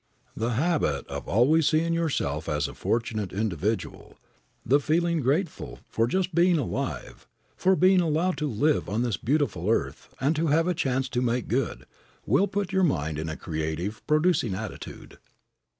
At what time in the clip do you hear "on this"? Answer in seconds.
8.89-9.17